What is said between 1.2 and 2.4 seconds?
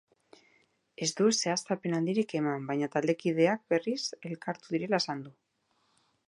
zehaztapen handirik